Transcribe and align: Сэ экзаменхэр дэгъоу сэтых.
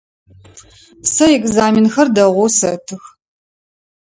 Сэ 1.13 1.25
экзаменхэр 1.37 2.07
дэгъоу 2.15 2.49
сэтых. 2.57 3.03